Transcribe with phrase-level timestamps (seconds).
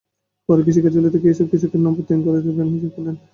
[0.49, 3.15] পরে কৃষি কার্যালয় থেকে এসব কৃষকের নামে প্রত্যয়নপত্র নিয়ে ব্যাংক হিসাব খোলেন।